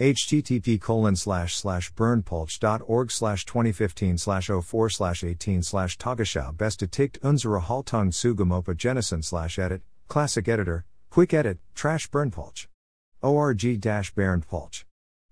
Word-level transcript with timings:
http 0.00 0.80
colon 0.80 1.14
slash 1.14 1.54
slash 1.54 1.92
berndpulch.org 1.92 3.10
slash 3.10 3.44
2015 3.44 4.16
slash 4.18 4.48
04 4.48 4.90
slash 4.90 5.22
18 5.22 5.62
slash 5.62 5.96
tagesschau 5.96 6.52
bestätigt 6.56 7.18
unsere 7.22 7.60
Haltung 7.60 8.12
zu 8.12 8.34
Gomopa 8.34 8.74
Jennison 8.74 9.22
slash 9.22 9.60
edit, 9.60 9.82
classic 10.08 10.48
editor, 10.48 10.84
quick 11.10 11.32
edit, 11.32 11.58
trash 11.74 12.10
berndpulch. 12.10 12.66
org 13.22 13.80
dash 13.80 14.12
berndpulch. 14.14 14.82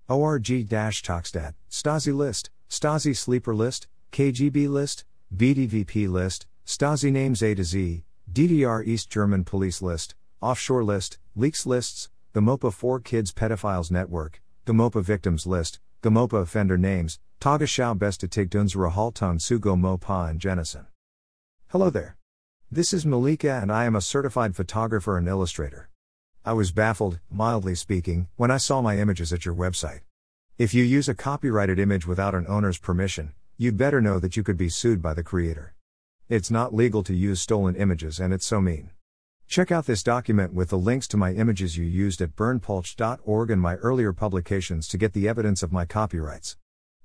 org 0.07 0.69
dash 0.69 1.03
toxstat, 1.03 1.53
Stasi 1.69 2.15
list, 2.15 2.49
Stasi 2.69 3.17
sleeper 3.17 3.53
list, 3.53 3.87
KGB 4.13 4.69
list, 4.69 5.03
BDVP 5.35 6.09
list, 6.09 6.47
Stasi 6.65 7.11
names 7.11 7.43
A 7.43 7.53
to 7.55 7.65
Z, 7.65 8.05
DDR 8.31 8.87
East 8.87 9.09
German 9.09 9.43
police 9.43 9.81
list, 9.81 10.15
offshore 10.41 10.83
list, 10.83 11.19
leaks 11.35 11.65
lists, 11.65 12.09
the 12.33 12.41
MOPA 12.41 12.73
4 12.73 12.99
Kids 12.99 13.31
Pedophiles 13.31 13.91
Network, 13.91 14.41
Gomopa 14.65 15.03
victims 15.03 15.45
list, 15.45 15.79
Gomopa 16.01 16.41
offender 16.41 16.77
names, 16.77 17.19
Tagesschau 17.39 17.97
bestätigt 17.97 18.55
unsere 18.55 18.91
Haltung 18.91 19.39
zu 19.39 19.59
Gomopa 19.59 20.29
and 20.29 20.39
Jennison. 20.39 20.87
Hello 21.67 21.89
there. 21.89 22.17
This 22.71 22.91
is 22.91 23.05
Malika 23.05 23.59
and 23.61 23.71
I 23.71 23.85
am 23.85 23.95
a 23.95 24.01
certified 24.01 24.55
photographer 24.55 25.17
and 25.17 25.27
illustrator. 25.27 25.89
I 26.43 26.53
was 26.53 26.71
baffled, 26.71 27.19
mildly 27.29 27.75
speaking, 27.75 28.27
when 28.35 28.49
I 28.49 28.57
saw 28.57 28.81
my 28.81 28.97
images 28.97 29.31
at 29.31 29.45
your 29.45 29.53
website. 29.53 30.01
If 30.57 30.73
you 30.73 30.83
use 30.83 31.07
a 31.07 31.13
copyrighted 31.13 31.77
image 31.77 32.07
without 32.07 32.33
an 32.33 32.47
owner's 32.47 32.79
permission, 32.79 33.33
you'd 33.57 33.77
better 33.77 34.01
know 34.01 34.19
that 34.19 34.35
you 34.35 34.41
could 34.41 34.57
be 34.57 34.69
sued 34.69 35.03
by 35.03 35.13
the 35.13 35.23
creator. 35.23 35.75
It's 36.29 36.49
not 36.49 36.73
legal 36.73 37.03
to 37.03 37.13
use 37.13 37.41
stolen 37.41 37.75
images 37.75 38.19
and 38.19 38.33
it's 38.33 38.45
so 38.45 38.59
mean. 38.59 38.89
Check 39.51 39.69
out 39.69 39.85
this 39.85 40.01
document 40.01 40.53
with 40.53 40.69
the 40.69 40.77
links 40.77 41.09
to 41.09 41.17
my 41.17 41.33
images 41.33 41.75
you 41.75 41.83
used 41.83 42.21
at 42.21 42.37
berndpulch.org 42.37 43.51
and 43.51 43.61
my 43.61 43.75
earlier 43.75 44.13
publications 44.13 44.87
to 44.87 44.97
get 44.97 45.11
the 45.11 45.27
evidence 45.27 45.61
of 45.61 45.73
my 45.73 45.83
copyrights. 45.83 46.55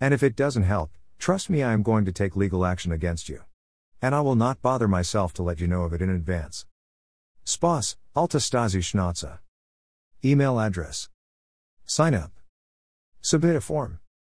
And 0.00 0.14
if 0.14 0.22
it 0.22 0.34
doesn't 0.34 0.62
help, 0.62 0.92
trust 1.18 1.50
me, 1.50 1.62
I 1.62 1.74
am 1.74 1.82
going 1.82 2.06
to 2.06 2.12
take 2.12 2.36
legal 2.36 2.64
action 2.64 2.90
against 2.90 3.28
you. 3.28 3.42
And 4.00 4.14
I 4.14 4.22
will 4.22 4.34
not 4.34 4.62
bother 4.62 4.88
myself 4.88 5.34
to 5.34 5.42
let 5.42 5.60
you 5.60 5.66
know 5.66 5.82
of 5.82 5.92
it 5.92 6.00
in 6.00 6.08
advance. 6.08 6.64
Spas, 7.44 7.98
Alta 8.14 8.38
Stasi 8.38 8.80
Schnauze. 8.80 9.40
Email 10.24 10.58
address. 10.58 11.10
Sign 11.84 12.14
up. 12.14 12.30
Submit 13.26 13.56
a 13.56 13.60
form. 13.60 13.98